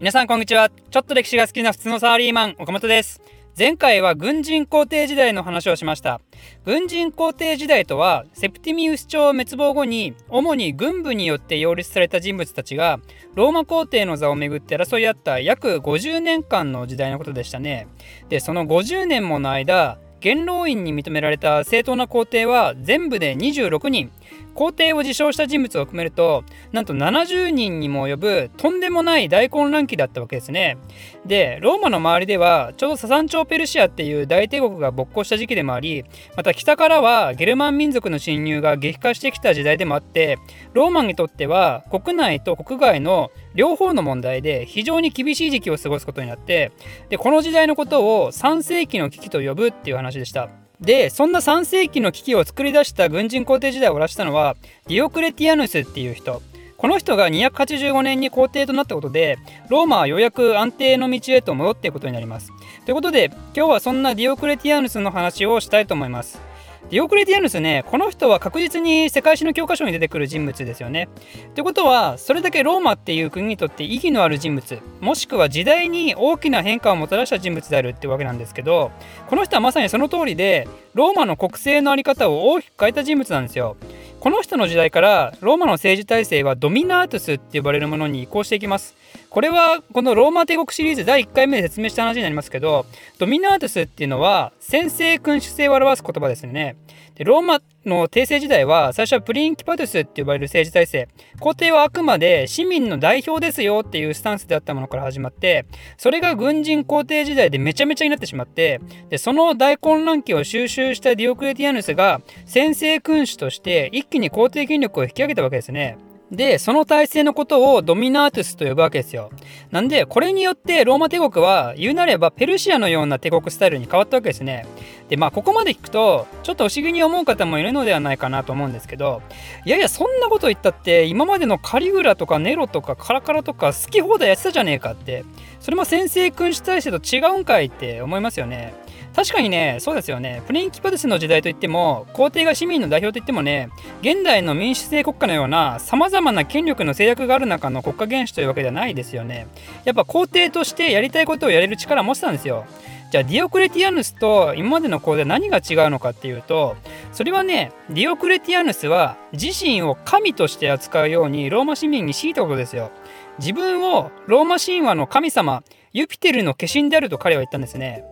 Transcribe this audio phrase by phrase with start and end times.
[0.00, 0.70] 皆さんこんにちは。
[0.70, 3.20] ちょっと歴史が好きな普通のサラリーマン、岡本です。
[3.58, 6.20] 前回は軍人皇帝時代の話をしました。
[6.64, 13.00] 軍人皇帝時代とは、セプティミウス朝滅亡後に、主に軍部によって擁立された人物たちが、
[13.34, 17.88] ローマ皇帝の座をめぐって争い合った約50年間の時代のことでしたね。
[18.28, 24.10] で、その50年もの間、元老院に認められた正当な皇帝は全部で26人。
[24.58, 26.42] 皇帝を自称した人物を含めると
[26.72, 30.78] なんと70人にも及ぶとんでもない大混乱期だったわけですね。
[31.24, 36.04] でローマの周りではちょうどササン朝ペルシアっていう大帝国が勃興した時期でもあり
[36.36, 40.38] また北からはゲルマン民族の侵入が激化してきた時代でもあって
[40.72, 46.70] ローマにとっては国内と国外の両方の問題で非常に厳しい時期を過ごすことになって
[47.08, 50.48] でこの時代のことを3世紀の危機と呼ぶっていう話でした。
[50.80, 54.54] でそんな3世紀の危機を作り出した軍人皇帝時代を終わらしたのは
[54.86, 56.40] ディオクレティアヌスっていう人
[56.76, 62.52] この人が285年に皇帝となったことでローマはようやく安定の道へと戻っていくことになります。
[62.84, 66.47] ということで今日はそんなディオクレティアヌスの話をしたいと思います。
[66.90, 71.10] ディオクレティアヌスね、この人は確実に世界史の教科書に出てくる人物ですよね。
[71.48, 78.90] ってことは、それだけローマっていう国にとって意義のある人物、もしくは時代に大きな変化をもたらした人物であるってわけなんですけど、
[79.26, 83.76] この人はまさにその通りで、ローマの国政の在り方を大きく変えた人物なんですよ。
[84.20, 88.96] この人の時代からローマの政治体制はドミナートスって呼ばれるものに移行していきます。
[89.30, 92.86] これはこのローマ帝国シリーズ第1回目で説明した話になりますけど
[93.18, 96.76] ドミナートスっていうのは先制君主制を表す言葉ですよね。
[97.18, 101.08] でローマの帝政時代は最初はプリンキパトゥスって呼ばれる政治体制
[101.40, 105.66] 皇帝はあくまで市民の代表ですよっていうスタンスであったものから始まって
[105.96, 115.98] それが軍人皇帝時代でめちゃめちゃになってしまってでその大混乱期を収集したディオクレティアヌスが先制君主として一気に皇帝権力を引き上げたわけですね。
[116.30, 119.30] で、その体制のことをドミナートゥスと呼ぶわけですよ。
[119.70, 124.66] なんで、これによってローマ帝国は言うなればペルシアのような帝国スタイルに変わったわけですね。
[125.08, 129.22] で、まあ、ここまで聞くと、ちょっと不思議に思う方もいるのではないかなと思うんですけど、
[129.64, 135.24] いやいや、そんなこと言ったって、今までのカリグラとかネロとかカラカラとか好き放題やってたじゃねえかって、
[135.60, 138.74] それも先制君主体制と違うんかいって思いますよね。
[139.18, 140.44] 確かにね、そうですよね。
[140.46, 143.68] プリンキパルスの時代といっても、皇帝が市民の代表といってもね、
[144.00, 149.48] 現代の民主制国家のような様々な権力の制約がある中の国家元首というわけではないですよね。
[149.84, 152.64] やっぱ皇帝としてやりたいことをやれる力を持ってたんですよ。
[153.10, 156.76] じゃあディオクレティアヌスと今までの皇帝は何が違うのかっていうと
[157.10, 162.90] それはねディオクレティアヌスは自身を神として扱うようにローマ市民に強いたことですよ
[163.38, 165.62] 自分をローマ神話の神様
[165.94, 168.04] ユピテルの化身であると彼は言ったんですね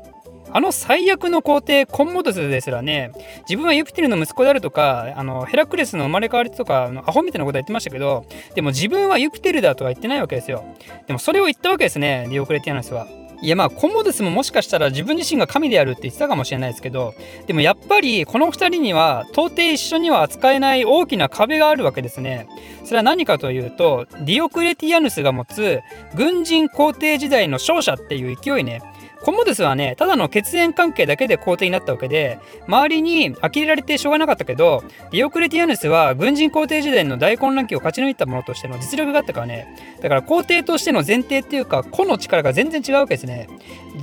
[0.52, 3.12] あの最悪の皇帝コンモドスですらね
[3.48, 10.64] 自分はユピテルの息子であるとかあのヘラクレスの生まれ変わりとかのアホみたいなことは言ってましたけどでも自分はユピテルだとは言ってないわけですよ。
[11.06, 13.06] でもそれを言ったわけですねディオクレティアヌスは。
[13.42, 17.14] いやまあコンモドスももしかしたら自分自身が神であるって言ってたかもしれないですけど
[17.46, 22.48] でもやっぱりこの2人には到底一緒には扱えない大きな壁があるわけですね。
[22.84, 25.80] それは何かというとディオクレティアヌスが持つ
[26.14, 28.80] 軍人皇帝時代の勝者っていう勢いね。
[29.26, 32.38] コモドスはね、ただの血縁関係だけで皇帝になったわけで、
[32.68, 39.66] 周りに呆れられてしょうがなかったけど、ディオクレティアヌスは軍人皇帝時代の大混乱期を勝ち抜いたものとしての実力があったからね、
[40.00, 43.48] だから皇帝としての前提っていうか、個の力が全然違うわけですね。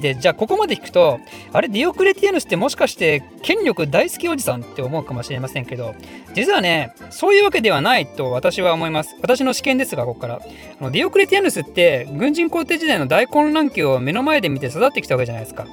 [0.01, 1.21] で、じゃあここまで聞くと、
[1.53, 5.93] あれ、ディオクレティアヌスってもしかして権力大好きおじさんって思うかもしれませんけど、
[6.33, 9.15] 実はね、そういうわけではないと私は思います。
[9.21, 10.39] 私の試験ですが、ここから。
[10.39, 15.67] ディオクレティアヌスって軍人皇帝時代の大混乱期を目の前で見て育ってきたわけじゃないですか。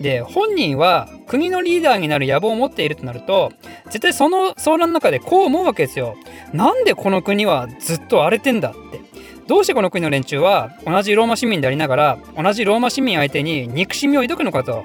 [0.00, 3.52] で本人は国のリーダーになる野望を持っているとなると
[3.86, 6.16] 絶対その相談の中でこう思うわけですよ。
[6.52, 9.00] なんでこの国はずっと荒れてんだって
[9.46, 14.84] どうしてこの国の連中は同じローマ市民でありながら同じローマ市民相手に憎しみを抱くのかと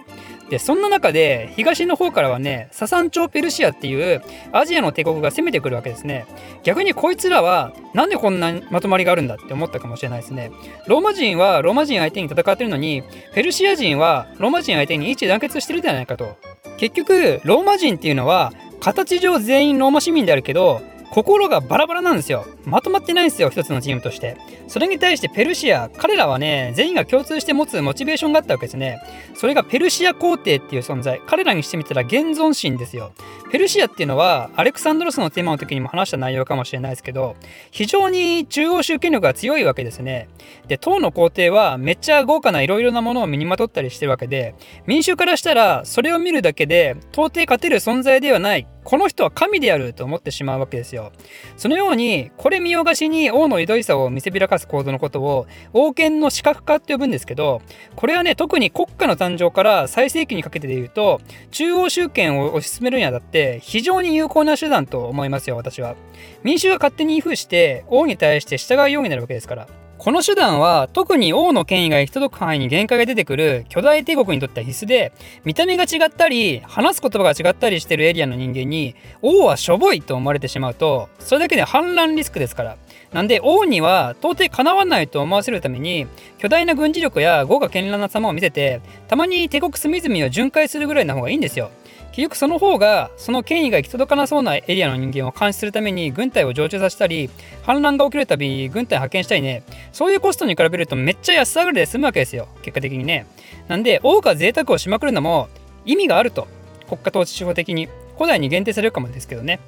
[0.52, 6.26] でそんな中で東の方からはねササン朝ペルシアっていうアジアの帝国が攻めてくるわけですね。
[6.64, 10.52] 逆にこいつらはなんでこんなまとまりがあるんだって思ったかもしれないですね。
[10.88, 13.02] ローマ人はローマ人相手に戦ってるのに
[13.34, 16.36] ペルシア人はローマ人相手に一致団結してるじゃないかと。
[16.78, 18.52] 結局ローマ人っていうのは
[18.82, 20.82] 形上全員ローマ市民であるけど
[21.12, 22.46] 心がバラバラなんですよ。
[22.66, 24.38] まとまってないんですよ、一つのチームとして。
[24.68, 29.00] それに対してペルシア、彼らはね、全員が共通して持つモチベーションがあったわけですね。
[29.34, 31.22] それがペルシア皇帝っていう存在。
[31.26, 33.14] 彼らにしてみたら現存心ですよ。
[33.52, 37.36] ペルシアっていうのは、アレクサンドロスのテーマの時にも話した内容かもしれないですけど、
[37.72, 40.30] 非常に中央集権力が強いわけですね。
[40.68, 44.56] で、当の皇帝はめっちゃ豪華ないろいろなものを身にまとったりしてるわけで、
[44.86, 51.12] 民衆からしたらそれを見るだけで到底勝てる存在ではないこの人は神であると思ってしまうわけですよ。
[51.56, 57.62] そのようにこれ見よがしに王の偉大さを見せびらかす構造のことを王権の視覚化って呼ぶんですけど
[57.96, 61.20] これはね特に国家の誕生から最盛期にかけてで言うと
[61.50, 65.96] 中央集権を推し進めるにあたって非常に有効な手段と思いますよ私は。
[66.44, 69.68] 民衆が勝手に威風して王に対して従うようになるわけですから。
[70.02, 75.14] この手段は特に王の権威が行き届く範囲に限界が出てくる巨大帝国にとっては必須で
[75.46, 82.78] 見た目が違ったり話す言葉が違ったりしてるエリアの人間に王はしょぼいと思われてしまうとそれだけで反乱リスクですから。
[83.14, 91.72] なんで王には到底かなわないと思わせるために巨大な軍事力や豪華絢爛な様を見せてたまに帝国隅々を巡回するぐらいの方がいいんですよ。
[92.12, 97.30] 結局その方がその権威が行き届かなそうなエリアの人間を監視するために軍隊を常駐させたり
[97.64, 99.64] 反乱が起きるたび軍隊派遣したりね。
[99.94, 102.48] そういうコストに比べるとめっちゃ安上がりで済むわけですよ。
[102.64, 103.26] 結果的にね。
[103.68, 105.48] なんで王が贅沢をしまくるのも
[105.86, 106.48] 意味があると。
[106.88, 107.88] 国家統治手法的に。
[108.18, 109.60] 古代に限定されるかもですけどね。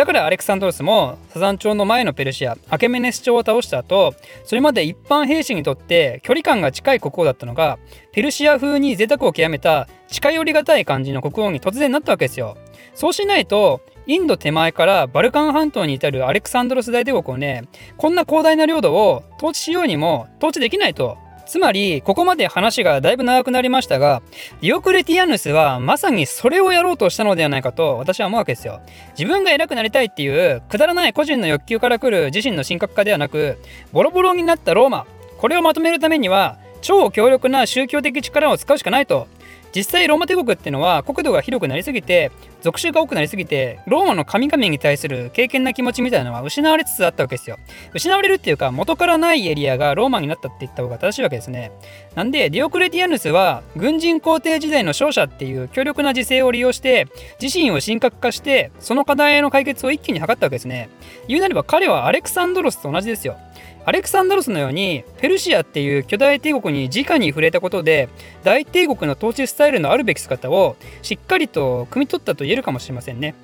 [0.00, 4.14] だからアレクサンドロスもサザン朝の前のペルシアアケメネス朝を倒した後
[4.44, 7.78] それまで一般兵士にとって距離感が近い国王だったのが
[8.10, 12.56] ペルシア風に贅沢を極めた近寄りがたい感じの国王に突然なったわけですよ。
[12.94, 17.68] そうしないとインド手前からバルカン半島に至るアレクサンドロス大帝国をね
[17.98, 21.18] こんな広大な領土を統治しようにも統治できないと。
[21.50, 24.22] つまりここまで話がだいぶ長くなりましたが
[24.60, 28.80] ディオクレティアヌスはまさにそれをやろうとしたのではないかと私は思うわけですよ。
[29.18, 33.58] 自分が偉くなりたいっていうくだらない個人の欲求から来る自身の神格化ではなく
[33.92, 35.06] ボロボロになったローマ。
[35.38, 39.26] これをまとめるためには超強力な宗教的力を使うしかないと。
[39.74, 42.30] 実際ローマ帝国っていうのは国土が広くなりすぎて
[42.60, 47.58] 属州が多くなりすぎてローマの神々に対する敬虔な気持ちみたいなのは失われつつあったわけですよ。
[47.94, 51.72] 失われるっていうか元からないエリアがローマになったって言った方が正しいわけですね。
[52.14, 57.06] なんでディオクレティアヌスは軍人皇帝時代の勝者っていう強力な時勢を利用して
[57.40, 60.90] 自身を神格化してその課題の解決を一気に図ったわけですね。
[61.28, 63.36] 言うなれば彼はアレクサンドロスと同じですよ。
[63.84, 68.08] アレクサンドロスのようにペルシアっていう巨大帝国に直に触れたことで
[68.44, 73.34] 大帝国の統治スタイルのあるべき姿をしっかりと汲み取ったと言えるかもしれませんね。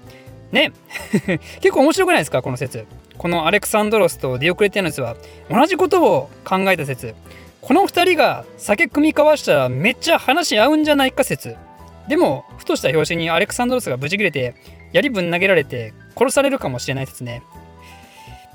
[0.53, 0.73] ね
[1.61, 2.87] 結構面白くないですかこの説。
[3.19, 5.17] このアレクサンドロスとディオクレティアヌスは
[5.51, 7.15] 同じことを考えた説。
[7.63, 11.57] この2人が酒酌み交わしたらめっちゃ話合うんじゃないか説。
[12.09, 14.55] でもふとした拍子にアレクサンドロスがブチ切れて
[14.93, 17.43] 槍ぶん投げられて殺されるかもしれない説ね。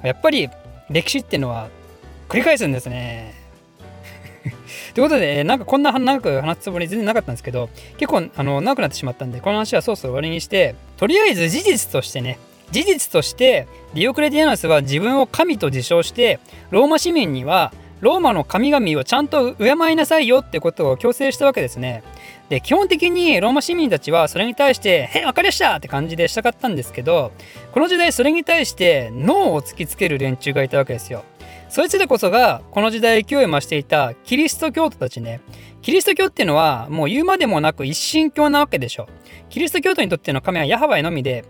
[0.04, 0.50] やっぱり
[0.92, 1.70] 歴史っていうのは
[2.30, 3.34] 繰り返すんですね。
[4.94, 12.40] ということで、なんかこんな長く話すつもり全然なかったんですけど、結構あの長くなってしまったんで、この話はそろそろ終わりにして、とりあえず事実としてね、
[12.72, 16.40] 事実としてディオクレティアナスは自分を神と自称して
[16.72, 22.02] ローマ市民にはローマの神々をちゃんと敬いなさいよってことを強制したわけですね。
[22.52, 27.32] で基本的にローマ市民たちはそれに対して「へ分かりました!」って感じでしたかったんですけど
[27.72, 31.24] この時代それに対して脳を突きつける連中がいたわけですよ。
[31.70, 35.40] そいつでこそがこの時代勢いを増していたキリスト教徒たちね。
[35.82, 39.08] キリスト教っていうのはもう言うまでもなく一神教なわけでしょ。
[39.50, 41.46] キリスト教徒にとっての神はヤハワイのみで、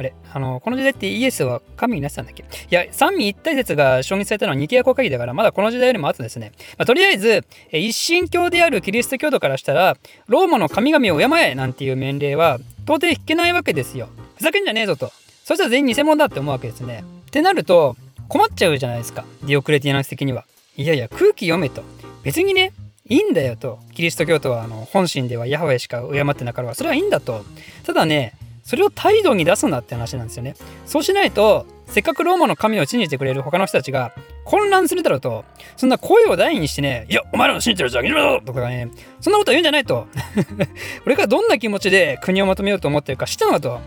[0.00, 2.42] あれあの、この時代ってイエスは神になってたんだっけ？
[2.42, 6.52] いや、三位一体説が承認されたのはニケア公会議だから、まだこの時代よりも後ですね。
[6.78, 14.08] まあ、とりあえず、一神教であるキリスト教徒からしたら、ローマの神々を敬えなんていう命令は到底引けないわけですよ。
[14.36, 15.12] ふざけんじゃねえぞと。
[15.44, 17.04] そしたら全員偽物だって思うわけですね。
[17.26, 17.94] ってなると、
[18.28, 20.44] 困っちゃうじゃないですかディオクレティアナス的には
[20.76, 21.82] いやいや空気読めと
[22.22, 22.72] 別にね
[23.08, 27.44] いいんだよとキリスト教徒はあの本心ではヤハウェしか敬ってなかろうがそれはいいんだと
[27.82, 28.34] ただね
[28.70, 30.54] それを態度に出すなって話なんですよね
[30.86, 34.12] そうしないとせっかくローマの神を信じてくれる他の人たちが
[34.44, 35.44] 混乱するだろうと、
[35.76, 38.88] そんな声を大にしてね、いや、お前らの信じてるじゃん、いるぞとかね、
[39.20, 40.06] そんなこと言うんじゃないと。
[41.04, 43.80] 俺がどんな気持ちで国をまとめようと思ってるか知ったのかと。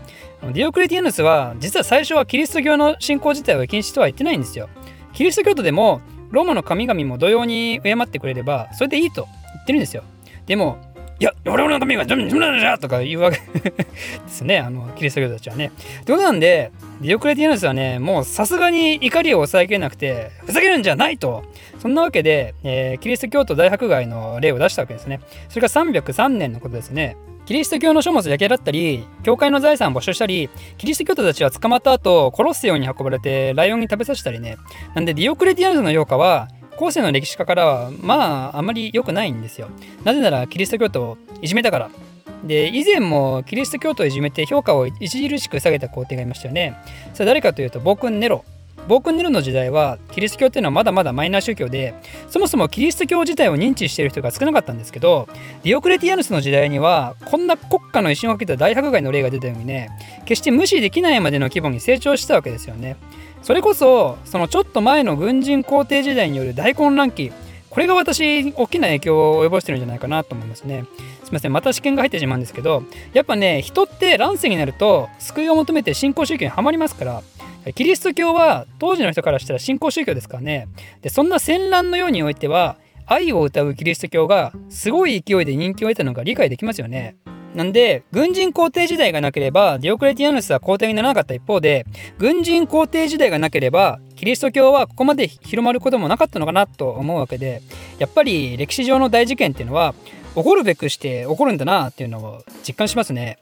[0.52, 4.68] ディオクレティアヌスは、実は最初はキリスト教の信仰自体は禁止とは言ってないんですよ。
[5.14, 10.02] キリスト教徒でも、ローマの神々も同様に敬ってくれれば、それでいいと言ってるんですよ。
[10.44, 10.78] でも、
[11.20, 13.86] いや、我々の神が、とか言うわけ で
[14.26, 15.70] すね、あの、キリスト教徒たちはね。
[16.04, 21.44] ということなんで、ディオクレティアヌスはね、もうさすがに怒りを抑えきれなくて、ふざけるんじゃないと。
[21.78, 25.20] そんなわけで、えー、キリスト教徒大迫害の例を出したわけですね。
[25.48, 27.16] それが303年のことですね。
[27.46, 34.56] キリスト教の書物焼けだったり、教会の財産を没収したり、キリスト教徒たちは捕まった後、殺すように運ばれて、ライオンに食べさせたりね。
[34.94, 39.68] なんで、ディオクレティアヌスの評価は、後世の歴史家からはまああまり良くないんですよ。
[40.04, 41.90] なぜならキリスト教徒をいじめたから。
[42.44, 46.76] で以前もキリスト教徒をいじめて評価を著しく下げた皇帝がいましたよね。
[47.14, 48.44] それ誰かというと暴君ネロ。
[48.88, 51.94] 暴君ネロの時代はキリスト教っていうのはまだまだマイナー宗教で
[52.28, 55.26] そもそもキリスト教自体を認知している人が少なかったんですけど
[55.62, 59.88] ディオクレティアヌスの時代にはこんな国家の威信を受けた大迫害の例が出たようにね
[60.26, 62.96] 決して無視できないまでの規模に成長したわけですよね。
[63.44, 67.30] それこそそのちょっと前の軍人皇帝時代による大混乱期
[67.68, 70.84] これが私大きな影響を及ぼしてるんじゃないかなと思いますね。
[71.24, 72.82] すみませんまた試験が入ってしまうんですけど
[73.12, 77.22] やっぱね人って乱世になると救いを求めて信仰宗教にはまりますから
[77.74, 80.68] キリスト教は当時の人からしたら信仰宗教ですからね。
[81.02, 87.16] でそんな戦乱のようにおいては愛を歌うキリスト教がすごい勢いで人気を得たのが理解できますよね。
[87.54, 91.86] なんで、軍人皇帝時代がなければ、ディオクレティアヌスは皇帝にならなかった一方で、
[92.18, 97.62] 軍人皇帝時代がなければ、キリスト教はここまで広まることもなかったのかなと思うわけで、
[97.98, 99.94] やっぱり歴史上の大事件っていうのは、
[100.34, 103.38] 起こるべくして起こるんだなっていうのを実感しますね。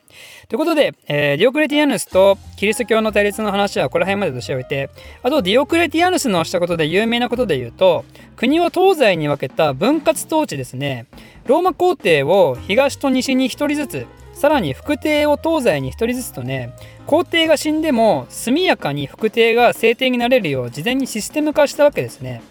[0.49, 4.90] ということで、えー、ディオクレティアヌスとキリスト教の対立の話はこの辺までとしておいて、
[5.22, 8.04] あとディオクレティアヌスのしたことで有名なことで言うと、
[8.37, 11.06] 国を東西に分けた分割統治ですね。
[11.46, 16.72] ローマ皇帝を東と西に1人ずつさらに副帝を東西に1人ずつとね
[17.06, 22.42] 皇帝が死んでも速やかに副帝が政帝になれるよう事前にシステム化したわけですね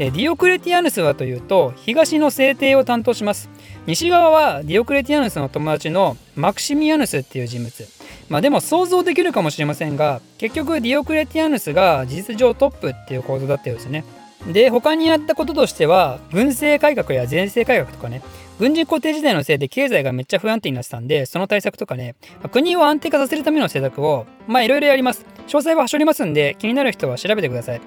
[0.00, 3.50] ディオクレティアヌスはというと東の制定を担当します。
[3.86, 7.86] 西側はディオクレティアヌスの友達のマクシミアヌスっていう人物。
[8.30, 14.04] まあでも想像できるかもしれませんが結局ディオクレティアヌスが事実上トップっていう構造だったようですね。
[14.50, 18.22] で他にやったこととしては軍政改革や税制改革とかね。
[18.60, 22.14] 軍人固定時代のせいで経済がめっちゃ不安定になってたんで、その対策とかね、
[22.52, 25.24] 国を安定化させるための政策を、まあいろいろやります。
[25.46, 27.80] 詳細ははしょりますんで、気になる人は調べてください。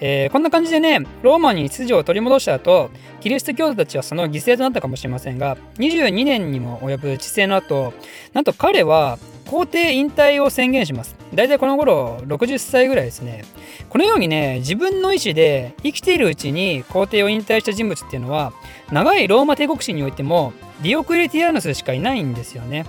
[0.00, 2.90] えー、こんな感じでね、ローマに秩序を取り戻した後、
[3.22, 7.94] キリスト教徒たちはその犠牲となったかもしれませんが、22年にも及ぶ治世の後、
[8.34, 11.17] なんと彼は皇帝引退を宣言します。
[11.34, 13.44] 大体この頃60歳ぐらいですね。
[13.88, 18.52] このようにね、自分の意思で生きているうちに皇帝を引退した人物っていうのは、
[18.90, 22.86] 長いローマ帝国史においてもディオクレティアヌスしかいないんですよね。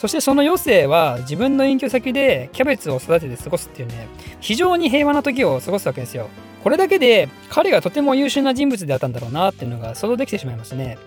[0.00, 4.08] そしてその余生は自分の隠居先でキャベツを育てて過ごすっていうね、
[4.40, 6.28] 非常に平和な時を過ごすわけですよ。
[6.66, 10.98] これだけで彼がとても優秀な人物であったんだろうなっていうのが想像できてしまいますね。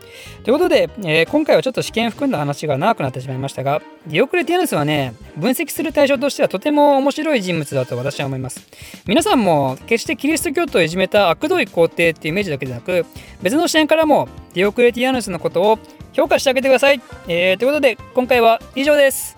[0.45, 8.65] ということで、えー、今回はちょっと試験含んだ話が長くなってしまいましたが、ディオクレティアヌスはね、分析する対象としてはとても面白い人物だと私は思います。
[9.05, 13.05] 皆さんも決してキリスト教徒をいじめた悪どい皇帝っていうイメージだけでなく、
[13.41, 15.79] 別の視点からもディオクレティアヌスのことを
[16.13, 17.01] 評価してあげてください。
[17.27, 19.37] えー、ということで、今回は以上です。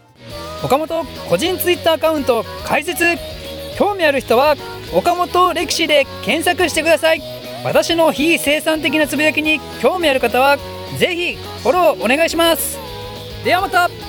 [0.64, 3.04] 岡本個人 Twitter アカウント開設
[3.76, 4.56] 興味ある人は
[4.94, 7.22] 岡本歴史で検索してください。
[7.64, 10.58] 私の非生産的なつぶやきに興味ある方は
[10.98, 12.78] 是非フォローお願いします。
[13.44, 14.01] ではまた。